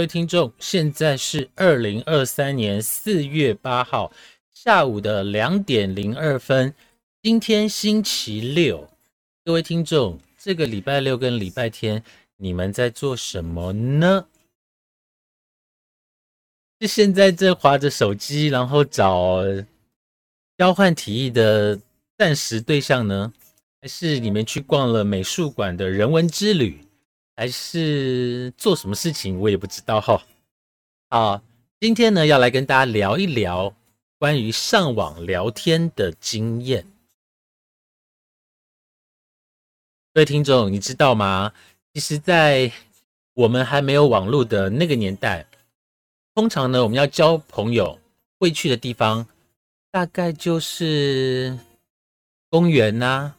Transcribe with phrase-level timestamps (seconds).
[0.00, 4.10] 各位听众，现在是二零二三年四月八号
[4.50, 6.74] 下午的两点零二分。
[7.22, 8.88] 今天星期六，
[9.44, 12.02] 各位听众，这个礼拜六跟礼拜天
[12.38, 14.24] 你们在做什么呢？
[16.80, 19.42] 是现在正划着手机，然后找
[20.56, 21.78] 交换提议的
[22.16, 23.30] 暂时对象呢，
[23.82, 26.80] 还是你们去逛了美术馆的人文之旅？
[27.40, 30.22] 还是做什么事情，我也不知道哈。
[31.08, 31.42] 好，
[31.80, 33.74] 今天呢要来跟大家聊一聊
[34.18, 36.84] 关于上网聊天的经验。
[40.12, 41.54] 各位听众，你知道吗？
[41.94, 42.70] 其实，在
[43.32, 45.46] 我们还没有网络的那个年代，
[46.34, 47.98] 通常呢，我们要交朋友
[48.38, 49.26] 会去的地方，
[49.90, 51.58] 大概就是
[52.50, 53.34] 公园呐、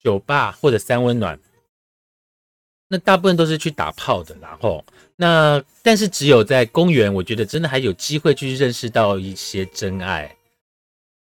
[0.00, 1.38] 酒吧或者三温暖。
[2.88, 4.84] 那大部分都是去打炮的，然后
[5.16, 10.36] 那但是只有在公园，我觉得真的还有机会去认识到一些真爱。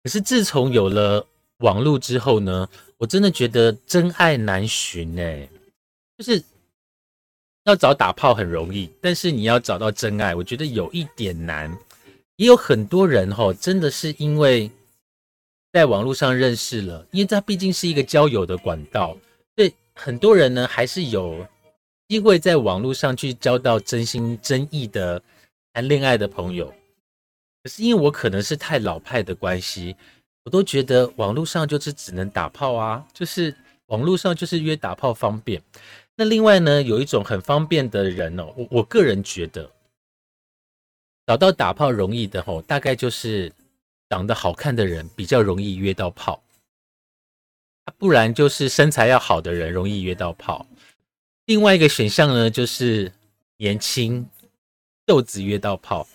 [0.03, 1.27] 可是自从有了
[1.59, 2.69] 网络之后呢，
[2.99, 5.49] 我真的觉得真爱难寻哎，
[6.19, 6.43] 就是
[7.65, 11.77] 要找打炮很容易，但是你要找到真爱，我觉得有一点难。
[12.37, 14.71] 也有很多人哈，真的是因为
[15.73, 19.17] 在网络上认识了，因为它毕竟是一个交友的管道。
[19.97, 21.45] 很多人呢，还是有
[22.07, 25.21] 机会在网络上去交到真心真意的
[25.73, 26.73] 谈恋爱的朋友。
[27.63, 29.97] 可是因为我可能是太老派的关系，
[30.45, 33.53] 我都觉得网络上就是只能打炮啊，就是
[33.87, 35.61] 网络上就是约打炮方便。
[36.15, 39.69] 那另外呢，有一种很方便的人哦，我我个人觉得
[41.27, 43.53] 找到打炮容易的吼，大概就是
[44.09, 46.41] 长得好看的人比较容易约到炮。
[47.99, 50.67] 不然就是身材要好的人容易约到炮。
[51.47, 53.13] 另外一个选项呢，就是
[53.57, 54.29] 年轻
[55.05, 56.07] 豆子约到炮。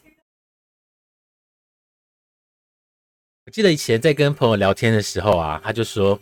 [3.45, 6.19] 我记得以前在跟朋友聊天的时候啊，他就说：“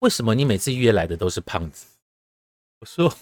[0.00, 1.86] 为什么你每次约来的都是胖子？”
[2.80, 3.14] 我说：“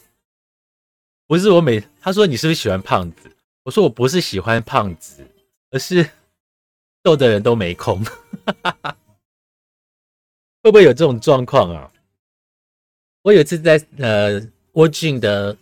[1.27, 3.31] 不是我每……”他说：“你是不是喜欢胖子？”
[3.65, 5.27] 我说：“我不是喜欢胖子，
[5.71, 6.09] 而是
[7.03, 8.03] 逗的人都没空。”
[10.67, 11.89] 会不会有这种状况啊？
[13.23, 15.57] 我有一次在呃沃郡的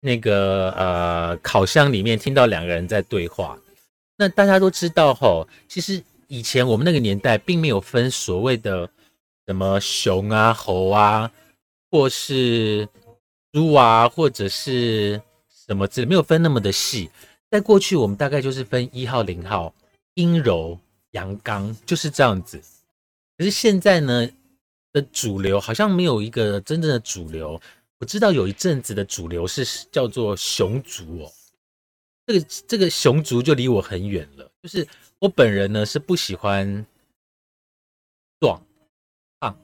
[0.00, 3.58] 那个呃烤箱里面听到两个人在对话。
[4.16, 8.88] 那大家都知道吼，其实以前我们那个年代并没有分所谓的
[9.46, 11.30] 什么熊啊、猴啊，
[11.90, 12.88] 或是
[13.52, 15.20] 猪啊，或者是
[15.66, 17.10] 什么字，没有分那么的细。
[17.50, 19.74] 在过去，我们大概就是分一号、零号，
[20.14, 20.78] 阴柔、
[21.10, 22.58] 阳刚，就是这样子。
[23.40, 24.28] 可是现在呢
[24.92, 27.58] 的主流好像没有一个真正的主流。
[27.98, 31.32] 我知道有一阵子的主流是叫做熊族哦，
[32.26, 34.52] 这个这个熊族就离我很远了。
[34.62, 34.86] 就是
[35.18, 36.84] 我本人呢是不喜欢
[38.40, 38.62] 壮
[39.38, 39.58] 胖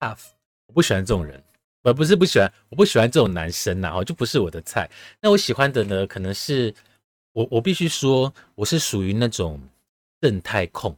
[0.00, 0.24] tough，
[0.66, 1.40] 我不喜欢这种人，
[1.82, 4.90] 呃不是不喜欢，我不喜欢这种男生呐，哦就不是我的菜。
[5.20, 6.74] 那我喜欢的呢，可能是
[7.34, 9.62] 我我必须说我是属于那种
[10.20, 10.96] 正太控。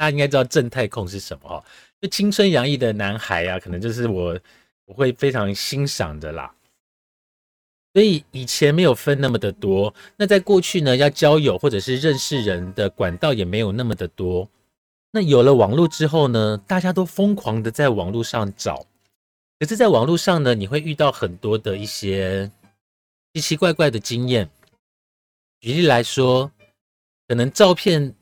[0.00, 1.64] 大家应该知道正太控是什么哦，
[2.00, 4.40] 就青春洋溢的男孩啊，可能就是我
[4.86, 6.50] 我会非常欣赏的啦。
[7.92, 14.48] 所以以前没有分那么的多，那在过去呢，要交友或者是认识人的管道也没有那么的多。
[15.10, 18.86] 那有了网络之后呢，大家都疯狂的在网络上找，
[19.58, 22.50] 可是在网络上呢，你会遇到很多的一些
[23.34, 24.48] 奇奇怪怪的经验。
[25.60, 26.50] 举例来说，
[27.28, 28.14] 可能照片。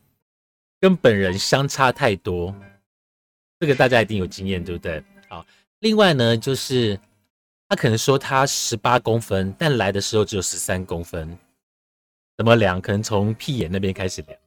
[0.80, 2.54] 跟本人相差太多，
[3.58, 5.02] 这个大家一定有经验，对不对？
[5.28, 5.44] 好，
[5.80, 6.98] 另外呢，就是
[7.68, 11.36] 他可能说他十八公分，但来的时候只有十三公分，
[12.36, 12.80] 怎么量？
[12.80, 14.38] 可能从屁眼那边开始量，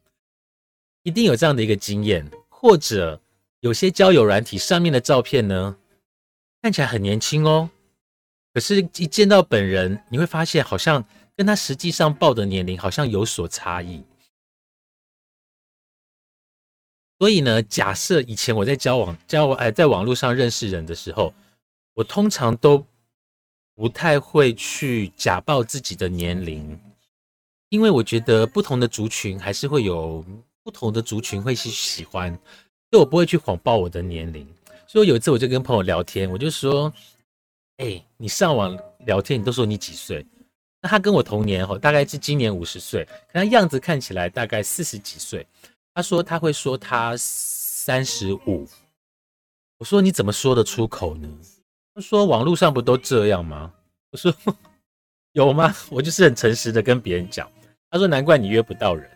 [1.04, 2.30] 一定有这样的一个经验。
[2.50, 3.20] 或者
[3.62, 5.76] 有些交友软体上面的照片呢，
[6.62, 7.68] 看起来很年轻哦，
[8.54, 11.04] 可是，一见到本人，你会发现好像
[11.36, 14.04] 跟他实际上报的年龄好像有所差异。
[17.22, 21.32] 所以呢，假设以前我在交往、交往哎，在网络上认识人的时候，
[21.94, 22.84] 我通常都
[23.76, 26.80] 不太会去假报自己的年龄，
[27.70, 30.26] 因为我觉得不同的族群还是会有
[30.64, 32.32] 不同的族群会去喜欢，
[32.90, 34.48] 所以我不会去谎报我的年龄。
[34.88, 36.92] 所以有一次我就跟朋友聊天，我就说
[37.78, 38.76] ：“哎，你上网
[39.06, 40.26] 聊天，你都说你几岁？
[40.82, 45.46] 那他跟我同年哦，大概是今年五十岁，可他样子看起来大概四十几岁。”
[45.94, 48.68] 他说他会说他三十五，
[49.78, 51.28] 我说你怎么说得出口呢？
[51.94, 53.74] 他说网络上不都这样吗？
[54.12, 54.34] 我说
[55.34, 55.74] 有吗？
[55.90, 57.52] 我就是很诚实的跟别人讲。
[57.90, 59.10] 他说难怪你约不到人。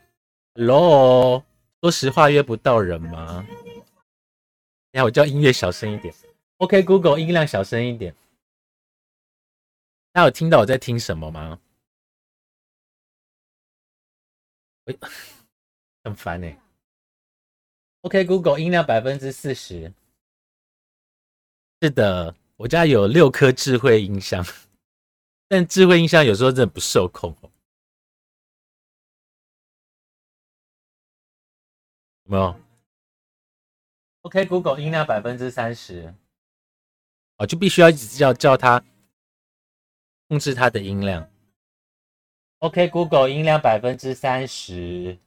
[0.56, 1.44] Hello，
[1.82, 3.46] 说实话约不到人吗？
[4.92, 6.14] 你看我叫音乐小声一点。
[6.58, 8.14] OK，Google 音量小声一点。
[10.12, 11.60] 大家有听到我在听什么吗？
[16.04, 16.58] 很烦哎。
[18.06, 19.92] OK，Google 音量百分之四十。
[21.82, 24.46] 是的，我家有六颗智慧音箱，
[25.50, 27.52] 但智慧音箱有时候真的不受控哦。
[32.26, 32.56] 没有
[34.22, 36.14] ？OK，Google 音量百分之三十。
[37.38, 38.86] 哦，就必须要一直叫叫它
[40.28, 41.28] 控制它的音量。
[42.60, 45.18] OK，Google 音量百分之三十。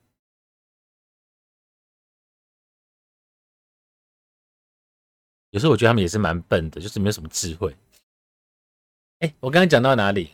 [5.51, 7.75] 有时候我觉得他们也是蛮笨的，就是没有什么智慧。
[9.19, 10.29] 哎，我刚刚讲到哪里？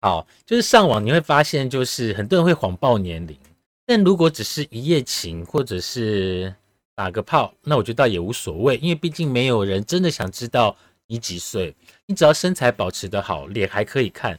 [0.00, 3.38] 好，就是上网你会发现，就是很多人会谎报年龄，
[3.86, 6.54] 但如果只是一夜情或者是
[6.94, 10.76] 打个炮，那我觉得倒也无所谓，因为毕竟没有人真的想知道
[11.06, 11.74] 你几岁。
[12.06, 14.38] 你只要身材保持的好，脸还可以看，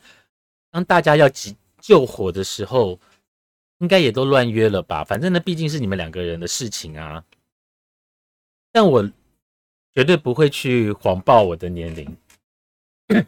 [0.72, 3.00] 当大家要急救火的时候，
[3.78, 5.04] 应该也都乱约了吧？
[5.04, 7.24] 反正呢，毕竟是你们两个人的事情啊。
[8.72, 9.08] 但我。
[9.96, 12.18] 绝对不会去谎报我的年龄。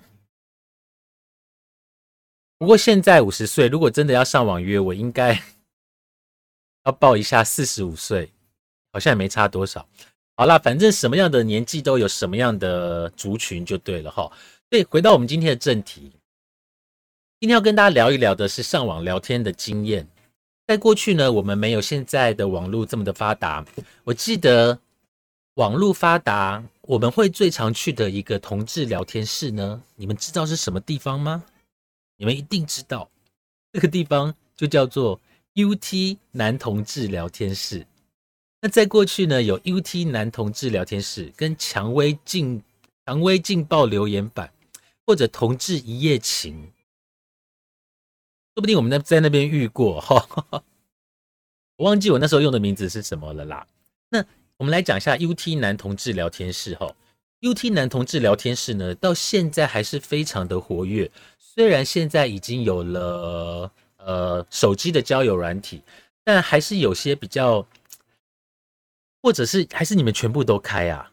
[2.59, 5.41] 不过现在五十岁，如果真的要上网约，我应该
[6.83, 8.29] 要报一下四十五岁，
[8.91, 9.87] 好像也没差多少。
[10.35, 14.29] 好啦，反正什么样的年纪都有什么样的族群就对了哈。
[14.69, 16.11] 对，回到我们今天的正题，
[17.39, 20.05] 今天要跟大家聊一聊的是上网聊天的经验。
[20.65, 23.65] 在过去呢，我们没有现在的网络这么的发达，
[24.03, 24.77] 我记得。
[25.57, 29.81] 网络发达，我们会最常去的一个同志聊天室呢？
[29.95, 31.43] 你们知道是什么地方吗？
[32.17, 33.09] 你们一定知道，
[33.73, 35.19] 这个地方就叫做
[35.55, 37.87] UT 男同志聊天室。
[38.61, 42.61] 那在过去呢，有 UT 男同志聊天室跟蔷薇劲
[43.07, 44.53] 蔷薇劲爆留言板，
[45.07, 46.71] 或者同志一夜情，
[48.53, 50.63] 说不定我们在在那边遇过哈。
[51.77, 53.65] 我忘记我那时候用的名字是什么了啦。
[54.09, 54.23] 那。
[54.57, 56.95] 我们来讲一下 UT 男同志聊天室哈
[57.41, 61.11] ，UT 男同志聊天室呢，到现在还是非常的活跃。
[61.37, 65.83] 虽然现在已经有了呃手机的交友软体，
[66.23, 67.67] 但还是有些比较，
[69.21, 71.11] 或者是还是你们全部都开啊？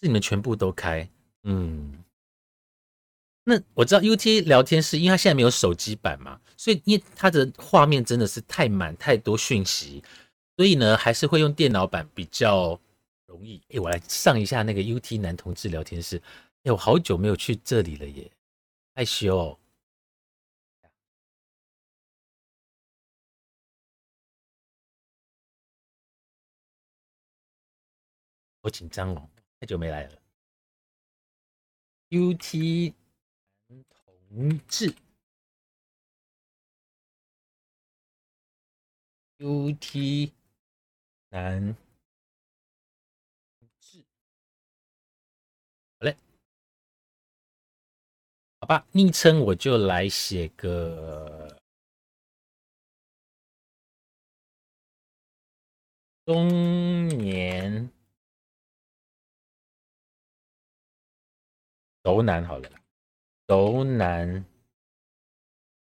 [0.00, 1.08] 是你们全部都开？
[1.44, 2.02] 嗯，
[3.44, 10.02] 那我知道 UT 聊天室，因为它现在没有手机版嘛，所以因为它的画面真的是太满太多讯息。
[10.56, 12.78] 所以呢，还是会用电脑版比较
[13.26, 13.60] 容易。
[13.70, 16.22] 哎，我来上一下那个 UT 男同志聊天室。
[16.64, 18.30] 哎，我好久没有去这里了耶，
[18.94, 19.58] 害羞。
[28.62, 29.28] 好紧张哦，
[29.58, 30.18] 太久没来了。
[32.10, 32.94] UT
[33.66, 34.94] 男同志。
[39.38, 40.32] UT。
[41.32, 41.74] 男
[43.80, 44.04] 志，
[45.98, 46.14] 好嘞，
[48.60, 51.58] 好吧，昵称我就来写个
[56.26, 57.90] 中年
[62.04, 62.70] 熟男好了，
[63.48, 64.44] 熟男，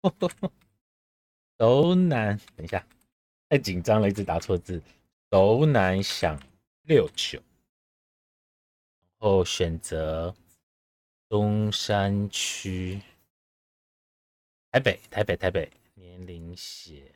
[1.60, 2.88] 熟男，等一下，
[3.50, 4.82] 太紧张了，一直打错字。
[5.36, 6.42] 楼南想
[6.84, 7.38] 六九，
[9.20, 10.34] 然后选择
[11.28, 13.02] 中山区
[14.72, 17.12] 台北，台北，台北，年龄写，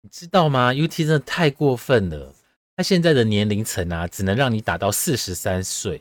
[0.00, 2.34] 你知道吗？UT 真的太过分了，
[2.74, 6.00] 他现在的年龄层啊，只能让你打到四十三岁，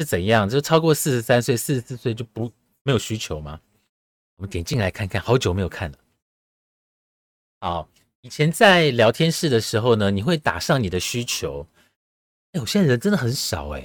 [0.00, 0.50] 是怎样？
[0.50, 2.50] 就超过四十三岁、四十四岁就不
[2.82, 3.60] 没有需求吗？
[4.38, 5.98] 我们点进来看看，好久没有看了。
[7.60, 7.88] 好，
[8.22, 11.66] 以前在聊天室的时候呢，你会打上你的需求。
[12.52, 13.80] 哎，我现在人真的很少哎。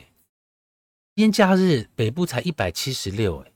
[1.16, 3.52] 今天假日北部才一百七十六哎，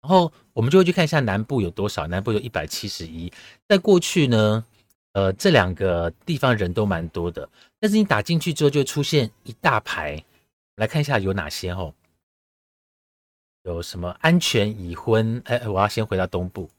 [0.00, 3.30] 然后我们就会去看一下南部有多少，南部有一百七十一。
[3.68, 4.64] 在过去呢，
[5.12, 7.46] 呃，这两个地方人都蛮多的，
[7.78, 10.24] 但是你打进去之后就出现一大排，
[10.76, 11.94] 来看一下有哪些哦。
[13.64, 15.42] 有什么安全已婚？
[15.44, 16.70] 哎，我要先回到东部，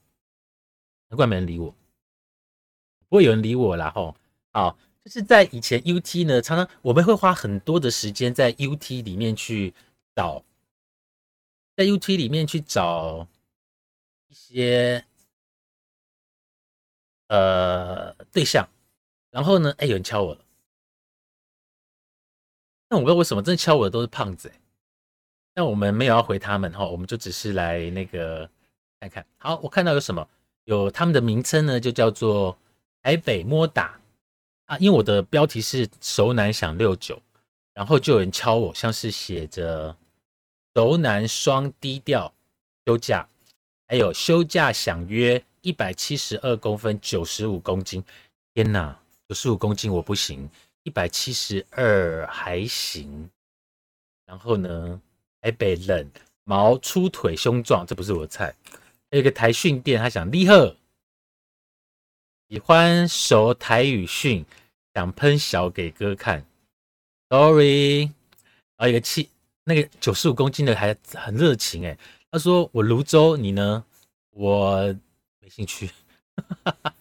[1.10, 1.72] 难怪没人理我。
[3.14, 4.16] 不会有人理我啦，吼！
[4.50, 9.72] 好，就是在以前 UT 呢，常常我们会花很多的时间在 UT 里面去
[10.16, 10.42] 找，
[11.76, 13.28] 在 UT 里面去找
[14.26, 15.04] 一些
[17.28, 18.68] 呃对象，
[19.30, 20.44] 然后呢，哎，有人敲我了，
[22.88, 24.60] 那我不知道为什么，真的敲我的都是胖子，哎，
[25.54, 28.50] 但我们没有要回他们哈，我们就只是来那个
[28.98, 29.24] 看看。
[29.36, 30.28] 好，我看到有什么，
[30.64, 32.58] 有他们的名称呢，就叫做。
[33.04, 34.00] 台北摸打
[34.64, 37.20] 啊，因为我的标题是熟男想六九，
[37.74, 39.94] 然后就有人敲我，像是写着
[40.74, 42.32] 熟男双低调
[42.86, 43.28] 休假，
[43.86, 48.02] 还有休假想约一百七十二公分九十五公斤，
[48.54, 50.48] 天哪，九十五公斤我不行，
[50.84, 53.28] 一百七十二还行。
[54.24, 54.98] 然后呢，
[55.42, 56.10] 台北冷
[56.44, 58.54] 毛粗腿胸壮，这不是我的菜。
[59.10, 60.54] 还有一个台训店，他想厉害。
[62.48, 64.44] 喜欢熟台语训，
[64.94, 66.46] 想喷小给哥看。
[67.30, 68.02] Sorry，
[68.76, 69.30] 然后一个七
[69.64, 71.98] 那个九十五公斤的还很热情哎，
[72.30, 73.84] 他说我泸州，你呢？
[74.30, 74.94] 我
[75.40, 75.90] 没兴趣。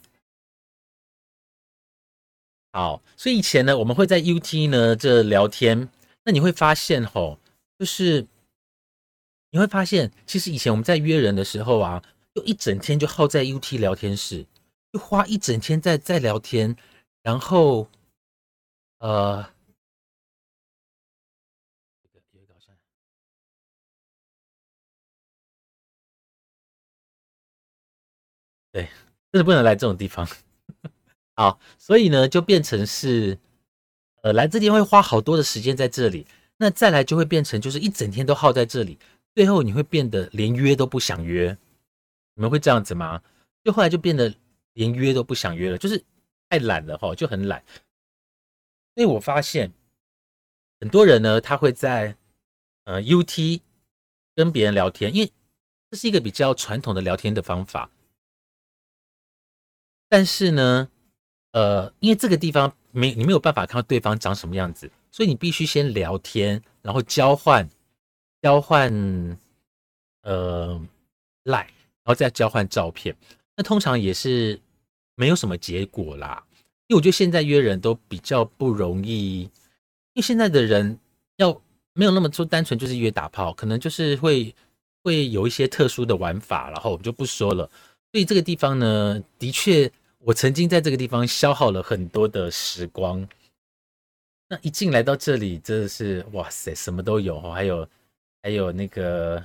[2.72, 5.90] 好，所以以前呢，我们会在 UT 呢这聊天，
[6.24, 7.38] 那你会发现吼，
[7.78, 8.26] 就是
[9.52, 12.02] 你会发现，其实以前我们在约人的时候啊，
[12.34, 14.46] 就一整天就耗在 UT 聊天室。
[14.94, 16.78] 就花一整天在在聊天，
[17.24, 17.90] 然后，
[19.00, 19.44] 呃，
[28.72, 28.84] 对，
[29.32, 30.28] 真的不能来这种地方。
[31.36, 33.40] 好，所以呢，就变成是，
[34.22, 39.00] 呃，来这边会花好多的时间在这里，那再来就会变成就是一整天都耗在这里，
[39.34, 41.58] 最后你会变得连约都不想约。
[42.36, 43.24] 你们会这样子吗？
[43.64, 44.32] 就后来就变得。
[44.74, 46.04] 连约都不想约了，就是
[46.50, 47.64] 太懒了哈，就很懒。
[48.96, 49.72] 所以我发现
[50.80, 52.16] 很多人呢，他会在
[52.84, 53.62] 呃 UT
[54.36, 55.32] 跟别人聊天，因为
[55.90, 57.90] 这是一个比较传统的聊天的方法。
[60.10, 60.90] 但是呢，
[61.54, 67.68] 呃，因为这个地方没你没有办法看到对方长什么样子，所以你必须先聊天，然后交换
[68.42, 68.92] 交换
[70.22, 70.80] 呃
[71.46, 73.16] 赖，然后再交换照片。
[73.56, 74.60] 那通常也是
[75.16, 76.44] 没有什么结果啦，
[76.88, 79.50] 因为我觉得现在约人都比较不容易，因
[80.16, 80.98] 为现在的人
[81.38, 81.62] 要
[81.94, 84.54] 没有那么说单纯就是约打炮，可能就是会
[85.04, 87.70] 会有一些特殊的玩法，然后我们就不说了。
[88.12, 93.28] 所以这个地方呢，的确我曾经在这个地方消耗了很多的时光。
[94.50, 97.88] 那一进来到这里，真的是哇塞，什么都有哦，还有
[98.42, 99.36] 还有那个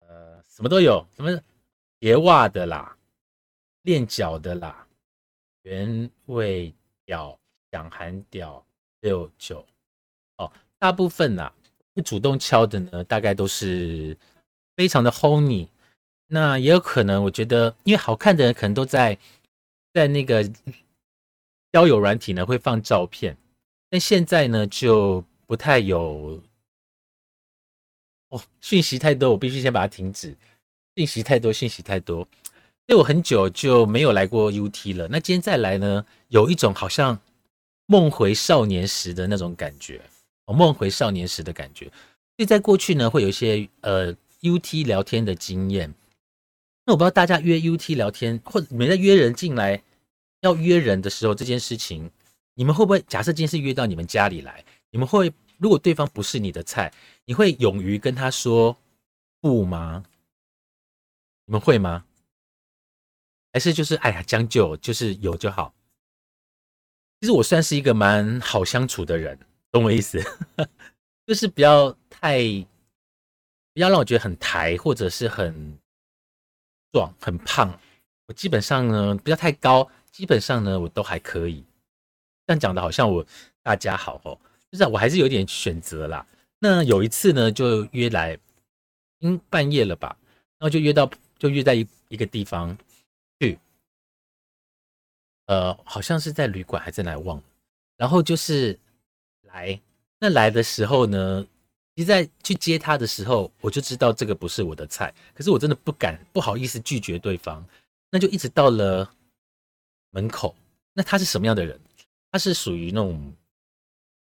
[0.00, 1.40] 呃，什么都有，什么。
[1.98, 2.94] 叠袜的啦，
[3.86, 4.84] 练脚的啦，
[5.62, 6.74] 原味
[7.04, 7.38] 屌、
[7.70, 8.64] 想含屌
[9.00, 9.64] 六九
[10.38, 11.52] 哦，大部分呐
[11.94, 14.16] 会主动敲的呢，大概都是
[14.74, 15.68] 非常的 honey。
[16.26, 19.16] 那也有可能，我觉得因为好看的人可能都在
[19.92, 20.42] 在那个
[21.70, 23.36] 交友软体呢会放照片，
[23.88, 26.42] 但现在呢就不太有
[28.30, 30.36] 哦，讯息太多，我必须先把它停止。
[30.96, 32.26] 信息太多，信息太多，
[32.86, 35.08] 所以我很久就没有来过 UT 了。
[35.08, 37.18] 那今天再来呢，有一种好像
[37.86, 40.00] 梦回少年时的那种感觉，
[40.44, 41.86] 哦，梦回少年时的感觉。
[41.86, 45.92] 所以在过去呢，会有一些呃 UT 聊天的经验。
[46.84, 49.82] 那我不知道大家约 UT 聊天，或者你们在约人进来
[50.42, 52.08] 要约人的时候，这件事情，
[52.54, 56.92] 你们会不会假设今天是约到你们家里来，你们会如果对方不是你的菜，
[57.24, 58.76] 你会勇于跟他说
[59.40, 60.04] 不吗？
[61.46, 62.04] 你们会吗？
[63.56, 65.72] 还是就是哎呀将就，就是有就好。
[67.18, 69.38] 其实我算是一个蛮好相处的人，
[69.72, 70.22] 懂我意思？
[71.26, 72.38] 就是不要太，
[73.72, 75.78] 不要让我觉得很抬，或者是很
[76.92, 77.80] 壮很胖，
[78.26, 81.64] 我基本上呢不要太高，基本上呢我都还可以。
[82.46, 83.24] 这样讲的好像我
[83.62, 84.38] 大家好哦，
[84.70, 86.26] 就是我还是有点选择啦。
[86.58, 88.38] 那有一次呢，就约来，
[89.22, 90.14] 嗯，半夜了吧，
[90.58, 92.76] 然后就约到，就约在一一个地方，
[95.46, 97.42] 呃，好像是在旅馆还在哪忘了。
[97.96, 98.78] 然后就是
[99.42, 99.80] 来，
[100.18, 101.46] 那来的时候呢，
[101.94, 107.64] 其实在去接他的时候，我就知道这个不是我的菜，可是我真的不敢，不好意思拒绝对方，
[108.10, 109.10] 那就一直到了
[110.10, 110.54] 门口。
[110.92, 111.78] 那他是什么样的人？
[112.30, 113.32] 他是属于那种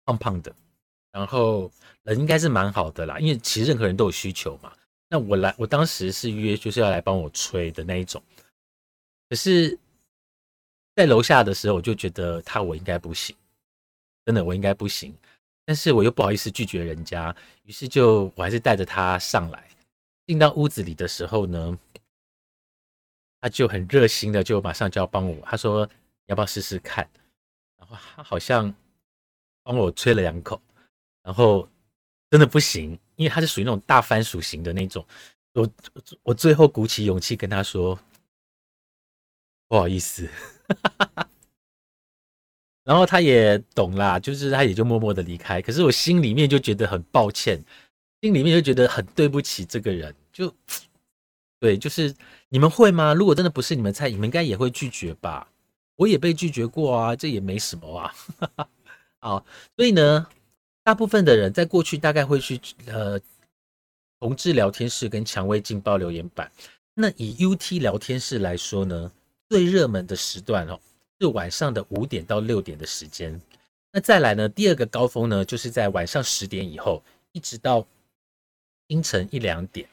[0.05, 0.55] 胖胖的。
[1.11, 1.71] 然后
[2.03, 4.71] 人应该是蛮好的啦，因为其实任何人都有需求嘛。
[5.07, 8.21] 那我来，我当时是约就是要来帮我吹的那一种，
[9.29, 9.79] 可是，
[10.95, 13.35] 在楼下的时候我就觉得他我应该不行，
[14.25, 15.13] 真的我应该不行。
[15.65, 19.67] 但是我又不好意思拒绝人家，于是就我还是带着他上来。
[20.25, 21.77] 进到屋子里的时候呢，
[23.41, 25.89] 他就很热心的就马上就要帮我，他说
[26.27, 27.07] 要不要试试看？
[27.77, 28.73] 然后他好像
[29.63, 30.61] 帮我吹了两口。
[31.23, 31.67] 然后
[32.29, 35.05] 真的不行，因为他是属于那种大番薯型的那种。
[35.53, 35.69] 我
[36.23, 37.99] 我最后鼓起勇气跟他说
[39.67, 40.29] ：“不好意思。”
[42.83, 45.61] 然后他也懂啦，就是他也就默默的离开。
[45.61, 47.63] 可是我心里面就觉得很抱歉，
[48.21, 50.13] 心里面就觉得很对不起这个人。
[50.31, 50.53] 就
[51.59, 52.13] 对，就是
[52.49, 53.13] 你们会吗？
[53.13, 55.47] 如果真的不是你们菜，你们应该也会拒绝吧？
[55.95, 58.13] 我也被拒绝过啊，这也没什么啊。
[59.19, 59.45] 好，
[59.75, 60.27] 所以呢。
[60.87, 63.19] 大部分的人在过去大概会去呃
[64.19, 66.51] 同志聊天室跟蔷薇劲爆留言板。
[66.93, 69.11] 那以 UT 聊天室来说呢，
[69.49, 70.79] 最热门的时段哦
[71.19, 73.39] 是晚上的五点到六点的时间。
[73.91, 77.87] 那再来呢，第二个高峰呢就是在晚上十点以后，一直到
[78.87, 79.87] 凌晨一两点。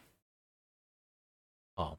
[1.75, 1.97] 哦，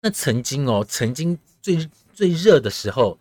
[0.00, 3.18] 那曾经哦，曾经最最热的时候。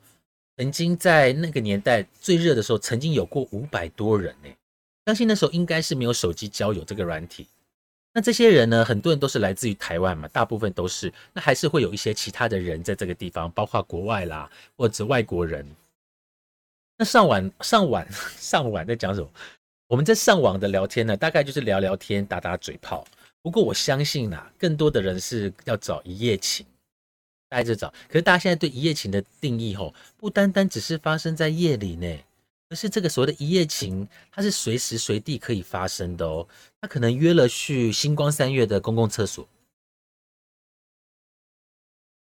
[0.60, 4.49] 曾经在那个年代最热的时候，曾经有过五百多人呢。
[5.06, 7.45] 相信那时候应该是没有手机交友这个软体。
[8.17, 11.13] 那这些人呢，很多人都是来自于台湾嘛，大部分都是。
[11.34, 15.63] 那还是会有一些其他的人在这个地方，包括国外啦，或者外国人。
[16.97, 18.03] 那上网上网
[18.39, 19.30] 上网在讲什么？
[19.88, 23.06] 我们在上网的聊天呢，大概就是聊聊天、打打嘴炮。
[23.43, 26.65] 不过我相信呐，更多的人是要找一夜情。
[27.47, 32.17] 待着找，可是大家现在对一夜情的定义吼，不单单只是发生在夜里呢，
[32.69, 36.47] 可是这个所谓的一夜情，它是随时随地可以发生的哦。
[36.82, 39.47] 他可能约了去星光三月的公共厕所，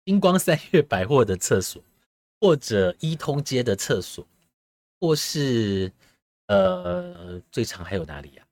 [0.06, 1.82] 星光三月百货的厕所，
[2.40, 4.26] 或者一通街的厕所，
[5.00, 5.92] 或是
[6.48, 8.44] 呃，最长还有哪里呀？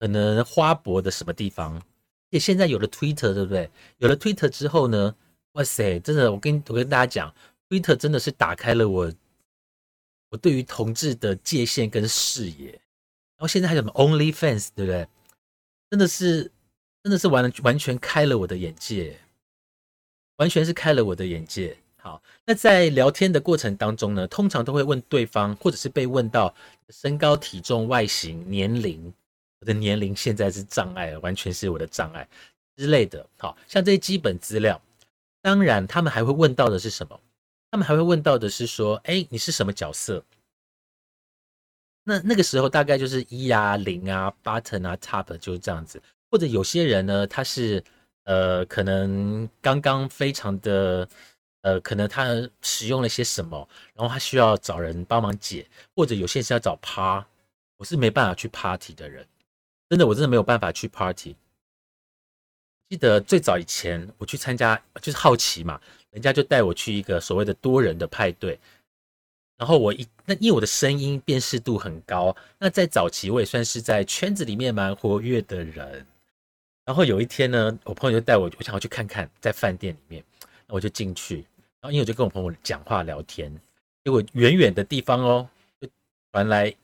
[0.00, 1.82] 可能花博的什么地方？
[2.30, 3.70] 也现在有了 Twitter，对不对？
[3.98, 5.14] 有了 Twitter 之后呢？
[5.52, 7.34] 哇塞，真的，我跟我跟大家讲
[7.68, 9.12] ，Twitter 真的是打开了我
[10.30, 12.70] 我对于同志的界限跟视野。
[12.70, 15.06] 然后现在还有什么 OnlyFans，对不对？
[15.90, 16.50] 真的是
[17.02, 19.18] 真的是完完全开了我的眼界，
[20.36, 21.76] 完全是开了我的眼界。
[21.96, 26.54] 好，那在聊天的过程当中呢，通常都会问对方，或者是被问到
[26.88, 29.12] 身高、体重、外形、年龄。
[29.60, 32.28] 我的年龄现在是障碍，完全是我的障碍
[32.76, 33.26] 之类的。
[33.38, 34.80] 好像这些基本资料。
[35.42, 37.18] 当然，他们还会问到的是什么？
[37.76, 40.24] 他们还会问到的是说：“哎，你是什么角色？”
[42.04, 46.02] 那那个时候大概就是一啊、零啊、button 啊、top 就是这样子。
[46.30, 47.84] 或者有些人呢，他是
[48.24, 51.06] 呃，可能刚刚非常的
[51.60, 55.68] 呃，可能他使用了些什么，然后他需要找人帮忙解。
[55.94, 57.22] 或者有些是要找 par，
[57.76, 59.26] 我是没办法去 party 的人，
[59.90, 61.36] 真的，我真的没有办法去 party。
[62.88, 68.58] 记得最早以前我去参加，就是好奇嘛，人家就带我去一个所谓的多人的派对，
[69.56, 76.06] 然后我一那因为我的声音辨识度很高，那在早期我也算是在圈子里面蛮活跃的人。
[76.84, 80.22] 然后有一天呢，我朋友就带我，我想要去看看在饭店里面，
[80.68, 81.38] 那我就进去，
[81.80, 83.52] 然后因为我就跟我朋友讲话聊天，
[84.04, 85.48] 结果远远的地方哦，
[85.80, 85.88] 就
[86.30, 86.76] 传来一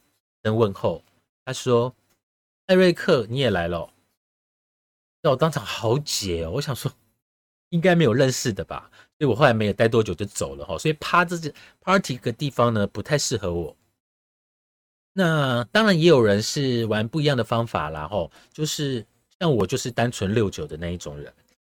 [0.43, 1.01] 声问候，
[1.45, 1.95] 他说
[2.67, 3.89] ：“艾瑞克，你也来了。”
[5.23, 6.51] 让我当场好解哦！
[6.51, 6.93] 我想说，
[7.71, 10.77] 应该没有认识的吧，所以我后来没有待多久就走了哈。
[10.77, 13.75] 所以趴这些 party 个地方呢，不太适合我。
[15.15, 19.05] 那当然也有人是玩不一样的方法啦，吼，就是
[19.39, 21.33] 像我就是单纯六九的那一种人。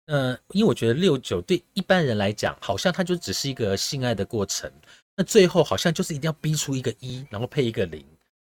[0.06, 4.72] 嗯，因为我觉得六九对一般人来讲，好像它就只是一个性爱的过程。
[5.16, 8.08] 那最后好像就是一定要逼出一个一，然后配一个零，所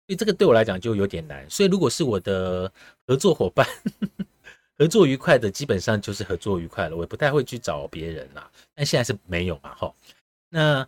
[0.08, 1.48] 以这个对我来讲就有点难。
[1.48, 2.70] 所以如果是我的
[3.06, 3.66] 合作伙伴，
[4.80, 8.50] 合作愉快的基本上就是合作愉快了，我也不太会去找别人啦。
[8.74, 9.94] 但现在是没有嘛，哈。
[10.48, 10.82] 那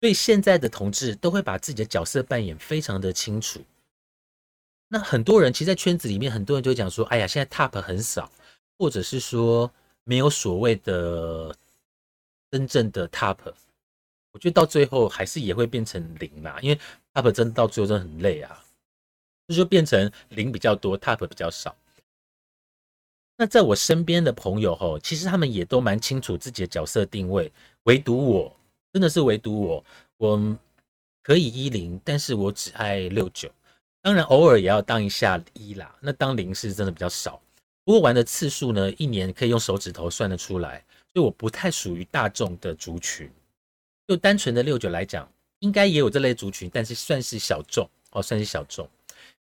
[0.00, 3.60] 所以现在的同志都会把自己的角色扮演非常的清楚。
[4.88, 8.32] 那很多人其实，在圈子里面，很多人就讲说：“哎呀，现在 top 很少，
[8.78, 9.70] 或者是说
[10.04, 11.54] 没有所谓的
[12.50, 13.36] 真正的 top。”
[14.32, 16.80] 我觉得到最后还是也会变成零啦，因为
[17.12, 18.64] top 真的到最后真的很累啊，
[19.48, 21.76] 这就变成零比较多，top 比较少。
[23.36, 28.56] 那在我身边的朋友吼，其实他们也都蛮清楚自己的角色定位，唯独我
[28.92, 29.84] 真的是唯独我，
[30.16, 30.56] 我
[31.22, 33.50] 可以一零，但是我只爱六九。
[34.00, 35.94] 当然，偶尔也要当一下一啦。
[36.00, 37.40] 那当零是真的比较少。
[37.84, 40.82] 不过玩的次数呢，一年可以用手指头算得出来。
[41.12, 43.30] 所以我不太属于大众的族群。
[44.06, 48.88] 就单纯的六九来讲，应该也有这类族群，但是算是小众哦，算是小众。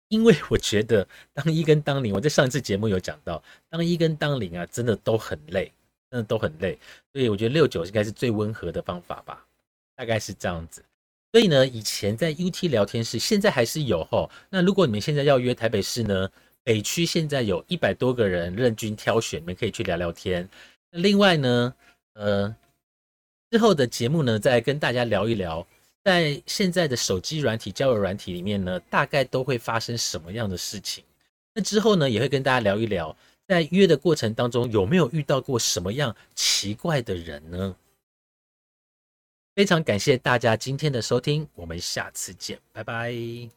[0.09, 5.71] 因为我觉得当一跟当零，我在上一次节目有讲到，当一跟当零啊，真的都很累，
[6.09, 6.77] 真的都很累。
[7.11, 9.45] 所以我觉得六九应该是最温和的方法吧，
[9.95, 10.83] 大概是这样子。
[11.33, 14.31] 所以呢，以前在 UT 聊天室，现在还是有吼。
[14.49, 16.29] 那如果你们现在要约台北市呢，
[16.63, 20.47] 北区现在有一百多个人任君挑选，你们可以去聊聊天。
[20.91, 21.73] 另外呢，
[22.13, 22.55] 呃，
[23.51, 25.67] 之后的节目呢，再跟大家聊一聊，
[26.07, 31.03] 在现在的手机软体、交友软体里面呢，大概都会发生什么样的事情。
[31.53, 33.13] 那之后呢，也会跟大家聊一聊，
[33.45, 37.75] 在约的过程当中，有没有遇到过什么样奇怪的人呢？
[39.53, 43.56] 非常感谢大家今天的收听，我们下次见，拜拜。